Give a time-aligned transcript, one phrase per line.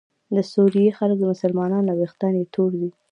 [0.35, 2.89] د سوریې خلک مسلمانان او ویښتان یې تور دي.